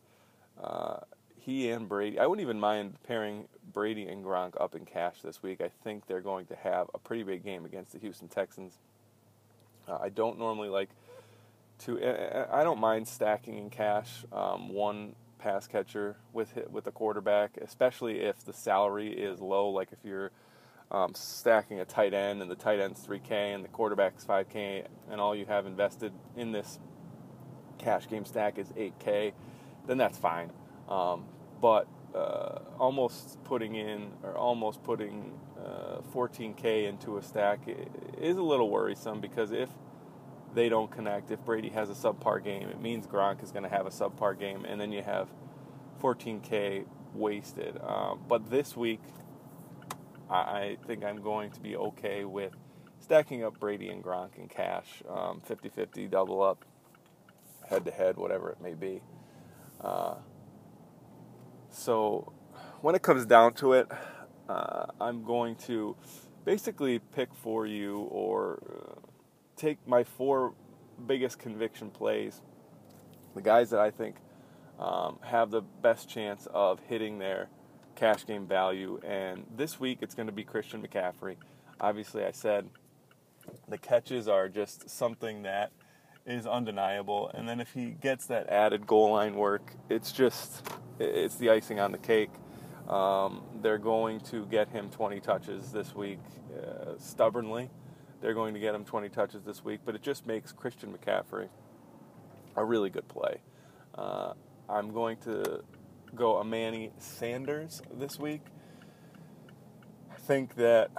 Uh, 0.62 0.98
he 1.39 1.70
and 1.70 1.88
Brady, 1.88 2.20
I 2.20 2.25
wouldn't 2.25 2.44
even 2.44 2.60
mind 2.60 2.96
pairing 3.04 3.48
Brady 3.72 4.06
and 4.08 4.24
Gronk 4.24 4.60
up 4.60 4.75
in 4.75 4.86
cash 4.86 5.22
this 5.24 5.42
week. 5.42 5.62
I 5.62 5.70
think 5.84 6.06
they're 6.08 6.22
going 6.22 6.46
to 6.48 6.56
have 6.56 6.89
a 6.94 7.00
pretty 7.00 7.24
big 7.24 7.44
game 7.44 7.66
against 7.66 7.94
the 7.94 8.00
Houston 8.00 8.27
Texans. 8.27 8.74
Uh, 9.88 9.98
I 10.01 10.10
don't 10.10 10.38
normally 10.39 10.70
like 10.70 10.89
to. 11.86 12.48
I 12.51 12.63
don't 12.63 12.80
mind 12.80 13.08
stacking 13.08 13.58
in 13.58 13.70
cash 13.70 14.25
um, 14.32 14.70
one 14.70 15.16
pass 15.38 15.67
catcher 15.67 16.17
with 16.34 16.58
with 16.70 16.88
a 16.88 16.91
quarterback, 16.91 17.58
especially 17.62 18.22
if 18.22 18.44
the 18.44 18.53
salary 18.53 19.12
is 19.12 19.39
low. 19.39 19.70
Like 19.70 19.89
if 19.91 20.00
you're 20.03 20.32
um, 20.91 21.13
stacking 21.13 21.79
a 21.79 21.86
tight 21.86 22.13
end 22.13 22.41
and 22.41 22.50
the 22.50 22.56
tight 22.56 22.79
end's 22.79 23.06
3K 23.06 23.32
and 23.56 23.63
the 23.63 23.70
quarterback's 23.70 24.24
5K, 24.25 24.86
and 25.10 25.22
all 25.22 25.36
you 25.36 25.46
have 25.46 25.65
invested 25.65 26.13
in 26.36 26.51
this 26.51 26.79
cash 27.77 28.08
game 28.08 28.25
stack 28.25 28.58
is 28.58 28.67
8K, 28.70 29.34
then 29.86 29.98
that's 29.98 30.17
fine. 30.17 30.51
Um, 30.89 31.25
but 31.62 31.88
uh, 32.15 32.60
almost 32.79 33.44
putting 33.44 33.75
in 33.75 34.12
or 34.24 34.36
almost 34.36 34.82
putting 34.84 35.38
uh, 35.60 35.98
14K 36.13 36.88
into 36.88 37.17
a 37.17 37.22
stack 37.22 37.60
is 38.17 38.38
a 38.38 38.41
little 38.41 38.70
worrisome 38.70 39.20
because 39.20 39.51
if 39.51 39.70
they 40.57 40.69
don't 40.69 40.89
connect, 40.89 41.29
if 41.29 41.45
Brady 41.45 41.69
has 41.69 41.87
a 41.91 41.93
subpar 41.93 42.43
game, 42.43 42.67
it 42.67 42.81
means 42.81 43.05
Gronk 43.05 43.43
is 43.43 43.51
going 43.51 43.61
to 43.61 43.69
have 43.69 43.85
a 43.85 43.91
subpar 43.91 44.37
game, 44.39 44.65
and 44.65 44.81
then 44.81 44.91
you 44.91 45.03
have 45.03 45.29
14K 46.01 46.83
wasted. 47.13 47.77
Um, 47.79 48.21
but 48.27 48.49
this 48.49 48.75
week, 48.75 49.01
I 50.31 50.77
think 50.87 51.05
I'm 51.05 51.21
going 51.21 51.51
to 51.51 51.59
be 51.59 51.77
okay 51.77 52.25
with 52.25 52.53
stacking 52.99 53.43
up 53.43 53.59
Brady 53.59 53.89
and 53.89 54.03
Gronk 54.03 54.35
in 54.39 54.47
cash, 54.47 55.03
um, 55.07 55.41
50 55.45 55.69
50, 55.69 56.07
double 56.07 56.41
up, 56.41 56.65
head 57.69 57.85
to 57.85 57.91
head, 57.91 58.17
whatever 58.17 58.49
it 58.49 58.59
may 58.59 58.73
be. 58.73 59.03
Uh, 59.79 60.15
so 61.69 62.33
when 62.81 62.95
it 62.95 63.03
comes 63.03 63.27
down 63.27 63.53
to 63.53 63.73
it, 63.73 63.87
uh, 64.49 64.87
I'm 64.99 65.23
going 65.23 65.55
to 65.67 65.95
basically 66.45 66.97
pick 66.97 67.35
for 67.35 67.67
you 67.67 67.99
or 68.09 68.97
uh, 68.97 69.06
take 69.57 69.85
my 69.87 70.03
four 70.03 70.53
biggest 71.05 71.39
conviction 71.39 71.89
plays, 71.89 72.41
the 73.35 73.41
guys 73.41 73.71
that 73.71 73.79
I 73.79 73.91
think 73.91 74.15
um, 74.79 75.19
have 75.21 75.51
the 75.51 75.61
best 75.61 76.09
chance 76.09 76.47
of 76.53 76.79
hitting 76.87 77.19
their 77.19 77.49
cash 77.95 78.25
game 78.25 78.47
value. 78.47 78.99
And 79.03 79.45
this 79.55 79.79
week 79.79 79.99
it's 80.01 80.15
going 80.15 80.27
to 80.27 80.33
be 80.33 80.43
Christian 80.43 80.81
McCaffrey. 80.81 81.35
Obviously, 81.81 82.23
I 82.23 82.31
said 82.31 82.69
the 83.67 83.77
catches 83.77 84.27
are 84.27 84.47
just 84.47 84.89
something 84.89 85.43
that 85.43 85.71
is 86.25 86.45
undeniable. 86.45 87.31
And 87.33 87.47
then 87.47 87.59
if 87.59 87.73
he 87.73 87.91
gets 87.91 88.27
that 88.27 88.49
added 88.49 88.85
goal 88.85 89.11
line 89.11 89.35
work, 89.35 89.73
it's 89.89 90.11
just 90.11 90.67
it's 90.99 91.35
the 91.35 91.49
icing 91.49 91.79
on 91.79 91.91
the 91.91 91.97
cake. 91.97 92.31
Um, 92.87 93.43
they're 93.61 93.77
going 93.77 94.21
to 94.21 94.45
get 94.45 94.69
him 94.69 94.89
20 94.89 95.19
touches 95.19 95.71
this 95.71 95.93
week, 95.93 96.19
uh, 96.55 96.93
stubbornly. 96.97 97.69
They're 98.21 98.33
going 98.33 98.53
to 98.53 98.59
get 98.59 98.74
him 98.74 98.83
20 98.83 99.09
touches 99.09 99.43
this 99.43 99.63
week, 99.63 99.81
but 99.86 99.95
it 99.95 100.01
just 100.01 100.25
makes 100.25 100.51
Christian 100.51 100.93
McCaffrey 100.93 101.50
a 102.55 102.65
really 102.65 102.89
good 102.89 103.07
play. 103.07 103.41
Uh, 103.95 104.33
I'm 104.69 104.91
going 104.91 105.17
to 105.17 105.63
go 106.15 106.43
Manny 106.43 106.91
Sanders 106.97 107.81
this 107.93 108.19
week. 108.19 108.41
I 110.12 110.15
think 110.15 110.55
that 110.55 110.91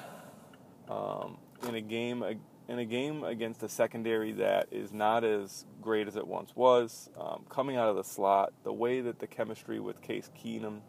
um, 0.88 1.38
in 1.66 1.74
a 1.74 1.80
game 1.80 2.24
in 2.68 2.78
a 2.78 2.84
game 2.84 3.24
against 3.24 3.62
a 3.62 3.68
secondary 3.68 4.32
that 4.32 4.68
is 4.70 4.92
not 4.92 5.24
as 5.24 5.64
great 5.80 6.06
as 6.06 6.16
it 6.16 6.26
once 6.26 6.54
was, 6.54 7.08
um, 7.18 7.44
coming 7.48 7.76
out 7.76 7.88
of 7.88 7.96
the 7.96 8.04
slot, 8.04 8.52
the 8.62 8.72
way 8.72 9.00
that 9.00 9.18
the 9.18 9.26
chemistry 9.26 9.80
with 9.80 10.02
Case 10.02 10.30
Keenum 10.38 10.80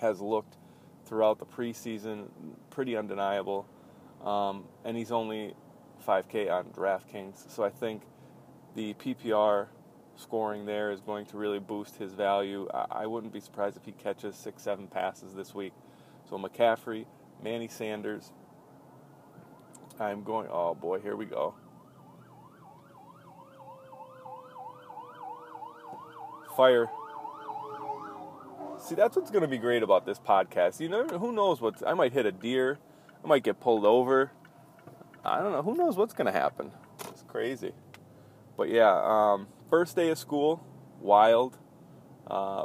has 0.00 0.20
looked 0.20 0.56
throughout 1.04 1.38
the 1.38 1.44
preseason, 1.44 2.28
pretty 2.70 2.96
undeniable. 2.96 3.66
Um, 4.24 4.64
and 4.84 4.96
he's 4.96 5.12
only 5.12 5.54
5K 6.06 6.50
on 6.50 6.66
DraftKings, 6.66 7.50
so 7.50 7.64
I 7.64 7.70
think 7.70 8.02
the 8.74 8.94
PPR 8.94 9.68
scoring 10.16 10.66
there 10.66 10.90
is 10.90 11.00
going 11.00 11.26
to 11.26 11.38
really 11.38 11.58
boost 11.58 11.96
his 11.96 12.12
value. 12.12 12.68
I, 12.72 12.86
I 12.90 13.06
wouldn't 13.06 13.32
be 13.32 13.40
surprised 13.40 13.76
if 13.76 13.84
he 13.84 13.92
catches 13.92 14.36
six, 14.36 14.62
seven 14.62 14.86
passes 14.86 15.34
this 15.34 15.54
week. 15.54 15.72
So 16.28 16.38
McCaffrey, 16.38 17.06
Manny 17.42 17.68
Sanders. 17.68 18.32
I'm 19.98 20.22
going. 20.22 20.48
Oh 20.50 20.74
boy, 20.74 21.00
here 21.00 21.16
we 21.16 21.26
go. 21.26 21.54
Fire. 26.56 26.88
See, 28.78 28.94
that's 28.94 29.14
what's 29.14 29.30
going 29.30 29.42
to 29.42 29.48
be 29.48 29.58
great 29.58 29.82
about 29.82 30.06
this 30.06 30.18
podcast. 30.18 30.80
You 30.80 30.88
know, 30.88 31.06
who 31.06 31.32
knows 31.32 31.60
what 31.60 31.86
I 31.86 31.92
might 31.92 32.12
hit 32.12 32.24
a 32.24 32.32
deer, 32.32 32.78
I 33.22 33.26
might 33.26 33.42
get 33.42 33.60
pulled 33.60 33.84
over. 33.84 34.30
I 35.24 35.40
don't 35.40 35.52
know. 35.52 35.62
Who 35.62 35.76
knows 35.76 35.96
what's 35.96 36.14
going 36.14 36.26
to 36.26 36.38
happen? 36.38 36.72
It's 37.08 37.22
crazy. 37.28 37.72
But 38.56 38.70
yeah, 38.70 39.00
um, 39.04 39.46
First 39.70 39.94
day 39.94 40.08
of 40.10 40.18
school, 40.18 40.66
wild. 41.00 41.56
Uh, 42.26 42.64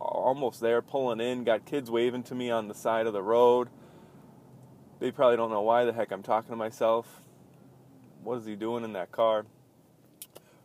almost 0.00 0.62
there, 0.62 0.80
pulling 0.80 1.20
in. 1.20 1.44
Got 1.44 1.66
kids 1.66 1.90
waving 1.90 2.22
to 2.24 2.34
me 2.34 2.50
on 2.50 2.68
the 2.68 2.74
side 2.74 3.06
of 3.06 3.12
the 3.12 3.22
road. 3.22 3.68
They 5.00 5.10
probably 5.10 5.36
don't 5.36 5.50
know 5.50 5.60
why 5.60 5.84
the 5.84 5.92
heck 5.92 6.12
I'm 6.12 6.22
talking 6.22 6.48
to 6.48 6.56
myself. 6.56 7.20
What 8.24 8.38
is 8.38 8.46
he 8.46 8.56
doing 8.56 8.84
in 8.84 8.94
that 8.94 9.12
car? 9.12 9.44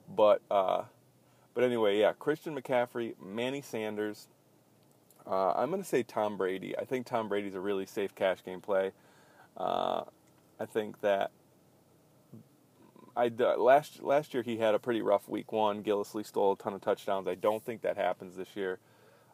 But 0.07 0.41
uh, 0.49 0.83
but 1.53 1.65
anyway, 1.65 1.99
yeah, 1.99 2.13
Christian 2.13 2.55
McCaffrey, 2.55 3.15
Manny 3.21 3.61
Sanders. 3.61 4.29
Uh, 5.27 5.51
I'm 5.51 5.69
going 5.71 5.83
to 5.83 5.87
say 5.87 6.03
Tom 6.03 6.37
Brady. 6.37 6.77
I 6.77 6.85
think 6.85 7.05
Tom 7.05 7.27
Brady's 7.27 7.53
a 7.53 7.59
really 7.59 7.85
safe 7.85 8.15
cash 8.15 8.41
game 8.45 8.61
play. 8.61 8.93
Uh, 9.61 10.05
I 10.59 10.65
think 10.65 11.01
that 11.01 11.31
I 13.15 13.27
last 13.27 14.01
last 14.01 14.33
year 14.33 14.41
he 14.41 14.57
had 14.57 14.73
a 14.73 14.79
pretty 14.79 15.01
rough 15.01 15.29
week 15.29 15.51
one. 15.51 15.83
Gillislee 15.83 16.25
stole 16.25 16.53
a 16.53 16.57
ton 16.57 16.73
of 16.73 16.81
touchdowns. 16.81 17.27
I 17.27 17.35
don't 17.35 17.63
think 17.63 17.81
that 17.83 17.95
happens 17.95 18.35
this 18.35 18.55
year. 18.55 18.79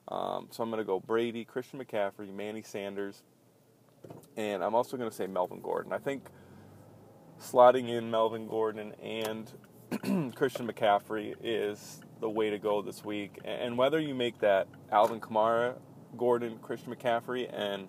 Um, 0.10 0.48
so 0.52 0.64
I'm 0.64 0.70
going 0.70 0.80
to 0.82 0.86
go 0.86 1.00
Brady, 1.00 1.46
Christian 1.46 1.80
McCaffrey, 1.80 2.34
Manny 2.34 2.62
Sanders, 2.62 3.24
and 4.36 4.64
I'm 4.64 4.76
also 4.76 4.98
going 4.98 5.10
to 5.10 5.16
say 5.16 5.28
Melvin 5.28 5.62
Gordon. 5.62 5.94
I 5.94 5.98
think 5.98 6.28
slotting 7.42 7.90
in 7.90 8.12
Melvin 8.12 8.48
Gordon 8.48 8.94
and 9.02 10.34
Christian 10.36 10.68
McCaffrey 10.68 11.36
is 11.42 12.02
the 12.20 12.30
way 12.30 12.50
to 12.50 12.58
go 12.58 12.82
this 12.82 13.06
week. 13.06 13.40
And 13.46 13.78
whether 13.78 14.00
you 14.00 14.16
make 14.16 14.40
that 14.40 14.68
Alvin 14.92 15.22
Kamara, 15.22 15.76
Gordon, 16.18 16.58
Christian 16.60 16.94
McCaffrey, 16.94 17.50
and 17.54 17.88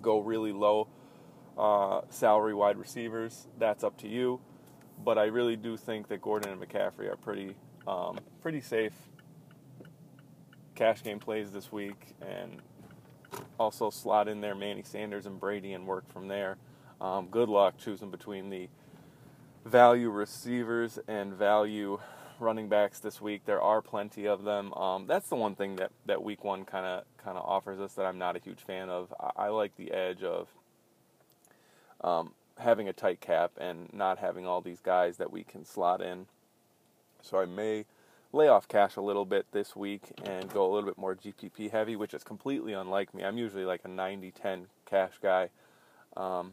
go 0.00 0.20
really 0.20 0.52
low 0.52 0.88
uh, 1.56 2.02
salary 2.10 2.54
wide 2.54 2.78
receivers, 2.78 3.46
that's 3.58 3.84
up 3.84 3.96
to 3.98 4.08
you. 4.08 4.40
But 5.04 5.18
I 5.18 5.24
really 5.24 5.56
do 5.56 5.76
think 5.76 6.08
that 6.08 6.22
Gordon 6.22 6.52
and 6.52 6.60
McCaffrey 6.60 7.10
are 7.10 7.16
pretty 7.16 7.54
um, 7.86 8.18
pretty 8.40 8.60
safe 8.60 8.92
cash 10.74 11.02
game 11.02 11.18
plays 11.18 11.50
this 11.50 11.72
week, 11.72 12.14
and 12.20 12.60
also 13.58 13.90
slot 13.90 14.28
in 14.28 14.40
there 14.40 14.54
Manny 14.54 14.82
Sanders 14.82 15.26
and 15.26 15.40
Brady 15.40 15.72
and 15.72 15.86
work 15.86 16.10
from 16.12 16.28
there. 16.28 16.56
Um, 17.00 17.28
good 17.30 17.48
luck 17.48 17.76
choosing 17.78 18.10
between 18.10 18.50
the 18.50 18.68
value 19.64 20.10
receivers 20.10 20.98
and 21.08 21.34
value 21.34 21.98
running 22.38 22.68
backs 22.68 23.00
this 23.00 23.20
week. 23.20 23.44
There 23.44 23.60
are 23.60 23.82
plenty 23.82 24.26
of 24.26 24.44
them. 24.44 24.72
Um, 24.74 25.06
that's 25.06 25.28
the 25.28 25.36
one 25.36 25.54
thing 25.54 25.76
that, 25.76 25.90
that 26.06 26.22
week 26.22 26.44
one 26.44 26.64
kind 26.64 26.86
of 26.86 27.04
kind 27.18 27.36
of 27.36 27.44
offers 27.44 27.80
us 27.80 27.94
that 27.94 28.06
I'm 28.06 28.18
not 28.18 28.36
a 28.36 28.38
huge 28.38 28.60
fan 28.60 28.88
of. 28.88 29.12
I, 29.18 29.46
I 29.46 29.48
like 29.48 29.76
the 29.76 29.90
edge 29.92 30.22
of 30.22 30.48
um, 32.06 32.32
having 32.58 32.88
a 32.88 32.92
tight 32.92 33.20
cap 33.20 33.52
and 33.58 33.92
not 33.92 34.18
having 34.18 34.46
all 34.46 34.60
these 34.60 34.80
guys 34.80 35.18
that 35.18 35.30
we 35.30 35.42
can 35.42 35.64
slot 35.64 36.00
in. 36.00 36.26
So 37.20 37.38
I 37.38 37.44
may 37.44 37.84
lay 38.32 38.48
off 38.48 38.68
cash 38.68 38.96
a 38.96 39.00
little 39.00 39.24
bit 39.24 39.46
this 39.52 39.74
week 39.74 40.02
and 40.24 40.48
go 40.48 40.64
a 40.64 40.70
little 40.72 40.88
bit 40.88 40.96
more 40.96 41.16
GPP 41.16 41.70
heavy, 41.70 41.96
which 41.96 42.14
is 42.14 42.22
completely 42.22 42.72
unlike 42.72 43.12
me. 43.12 43.24
I'm 43.24 43.36
usually 43.36 43.64
like 43.64 43.80
a 43.84 43.88
90 43.88 44.30
10 44.30 44.66
cash 44.86 45.14
guy. 45.20 45.50
Um, 46.16 46.52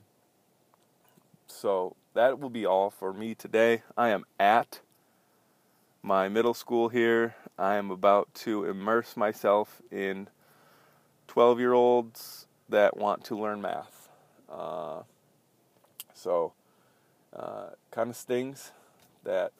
so 1.47 1.95
that 2.15 2.39
will 2.39 2.49
be 2.49 2.65
all 2.65 2.89
for 2.89 3.13
me 3.13 3.35
today. 3.35 3.83
I 3.95 4.09
am 4.09 4.25
at 4.39 4.81
my 6.01 6.27
middle 6.27 6.53
school 6.53 6.89
here. 6.89 7.35
I 7.57 7.75
am 7.75 7.91
about 7.91 8.33
to 8.35 8.65
immerse 8.65 9.15
myself 9.15 9.81
in 9.91 10.27
12 11.27 11.59
year 11.59 11.73
olds 11.73 12.47
that 12.67 12.97
want 12.97 13.23
to 13.25 13.39
learn 13.39 13.61
math. 13.61 14.09
Uh, 14.49 15.03
so, 16.23 16.53
uh, 17.35 17.71
kind 17.91 18.09
of 18.09 18.15
stings 18.15 18.71
that 19.25 19.51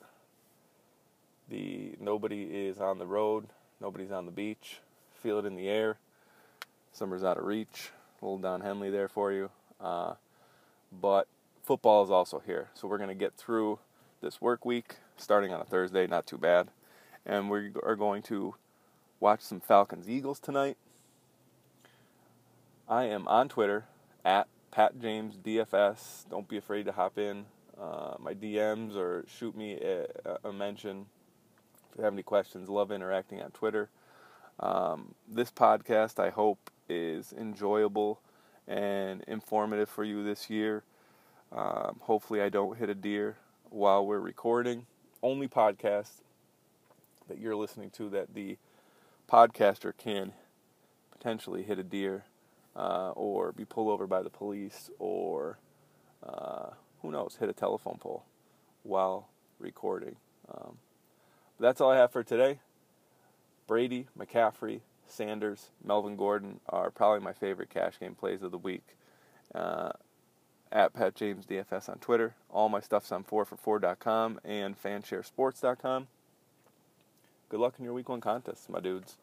the 1.50 1.92
nobody 2.00 2.44
is 2.44 2.80
on 2.80 3.00
the 3.00 3.06
road, 3.06 3.48
nobody's 3.82 4.12
on 4.12 4.26
the 4.26 4.32
beach. 4.32 4.80
Feel 5.22 5.40
it 5.40 5.46
in 5.46 5.56
the 5.56 5.68
air. 5.68 5.98
Summer's 6.94 7.24
out 7.24 7.38
of 7.38 7.44
reach. 7.44 7.92
A 8.22 8.26
little 8.26 8.38
Don 8.38 8.62
Henley 8.62 8.90
there 8.90 9.10
for 9.10 9.34
you. 9.34 9.50
Uh, 9.82 10.14
but 11.02 11.28
football 11.64 12.04
is 12.04 12.12
also 12.12 12.42
here. 12.46 12.70
So 12.76 12.88
we're 12.88 12.98
going 12.98 13.10
to 13.10 13.16
get 13.16 13.36
through 13.36 13.80
this 14.22 14.40
work 14.40 14.66
week 14.66 14.96
starting 15.18 15.54
on 15.54 15.60
a 15.60 15.66
Thursday, 15.66 16.08
not 16.08 16.26
too 16.26 16.38
bad. 16.38 16.70
And 17.26 17.50
we 17.50 17.72
are 17.84 17.96
going 17.96 18.22
to 18.24 18.56
watch 19.20 19.42
some 19.42 19.60
Falcons 19.60 20.10
Eagles 20.10 20.40
tonight. 20.40 20.78
I 22.88 23.06
am 23.06 23.28
on 23.28 23.50
Twitter 23.50 23.86
at 24.24 24.48
Pat 24.74 25.00
James 25.00 25.38
DFS. 25.38 26.28
Don't 26.32 26.48
be 26.48 26.58
afraid 26.58 26.88
to 26.88 26.92
hop 26.92 27.20
in 27.20 27.46
uh, 27.80 28.16
my 28.20 28.34
DMs 28.34 28.96
or 28.96 29.24
shoot 29.28 29.56
me 29.56 29.74
a, 29.76 30.08
a, 30.44 30.52
mention 30.52 31.06
if 31.92 32.00
you 32.00 32.04
have 32.04 32.14
any 32.14 32.24
questions. 32.24 32.70
Love 32.70 32.92
interacting 32.92 33.40
on 33.40 33.52
Twitter. 33.52 33.92
Um, 34.60 35.14
this 35.30 35.52
podcast, 35.52 36.18
I 36.18 36.32
hope, 36.32 36.72
is 36.90 37.34
enjoyable 37.38 38.20
and 38.68 39.24
informative 39.28 39.90
for 39.90 40.04
you 40.04 40.24
this 40.24 40.50
year. 40.50 40.84
Um, 41.52 42.00
hopefully, 42.02 42.42
I 42.42 42.50
don't 42.50 42.76
hit 42.76 42.90
a 42.90 42.96
deer 42.96 43.38
while 43.70 44.04
we're 44.04 44.20
recording. 44.20 44.88
Only 45.22 45.48
podcast 45.48 46.22
that 47.28 47.38
you're 47.38 47.56
listening 47.56 47.92
to 47.92 48.10
that 48.10 48.34
the 48.34 48.58
podcaster 49.32 49.96
can 49.96 50.34
potentially 51.12 51.62
hit 51.62 51.78
a 51.78 51.84
deer 51.84 52.24
uh, 52.76 53.12
or 53.12 53.52
be 53.52 53.66
pulled 53.66 53.90
over 53.90 54.08
by 54.08 54.22
the 54.22 54.30
police 54.30 54.90
or 55.00 55.58
uh, 56.28 56.70
who 57.02 57.12
knows, 57.12 57.38
hit 57.40 57.50
a 57.50 57.54
telephone 57.54 57.98
pole 58.00 58.24
while 58.84 59.28
recording. 59.60 60.16
Um, 60.50 60.78
that's 61.60 61.82
all 61.82 61.92
I 61.92 61.98
have 61.98 62.12
for 62.12 62.24
today. 62.24 62.60
Brady, 63.68 64.08
McCaffrey, 64.18 64.82
Sanders, 65.08 65.70
Melvin 65.84 66.16
Gordon 66.16 66.60
are 66.68 66.92
probably 66.92 67.20
my 67.20 67.34
favorite 67.34 67.70
cash 67.70 68.00
game 68.00 68.16
plays 68.16 68.42
of 68.42 68.52
the 68.52 68.58
week. 68.58 68.84
Uh, 69.54 69.92
at 70.74 70.94
Pat 70.94 71.16
James 71.16 71.46
DFS 71.46 71.88
on 71.88 72.00
Twitter. 72.00 72.34
All 72.50 72.68
my 72.68 72.82
stuff's 72.82 73.12
on 73.12 73.24
4for4.com 73.24 74.40
and 74.44 74.82
fansharesports.com. 74.82 76.08
Good 77.50 77.60
luck 77.60 77.76
in 77.78 77.86
your 77.86 77.94
week 77.94 78.10
one 78.10 78.20
contests, 78.20 78.68
my 78.68 78.80
dudes. 78.80 79.18